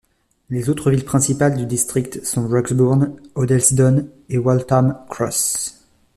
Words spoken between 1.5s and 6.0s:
du district sont Broxbourne, Hoddesdon et Waltham Cross.